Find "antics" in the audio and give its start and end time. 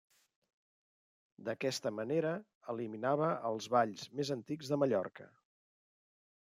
4.41-4.75